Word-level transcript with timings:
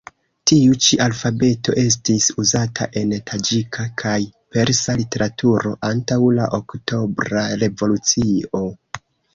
Tiu-ĉi 0.51 0.97
alfabeto 1.03 1.75
estis 1.81 2.29
uzata 2.45 2.87
en 3.03 3.13
taĝika 3.33 3.87
kaj 4.05 4.17
persa 4.57 4.97
literaturo 5.05 5.77
antaŭ 5.95 6.21
la 6.41 6.53
Oktobra 6.63 7.49
revolucio. 7.67 8.67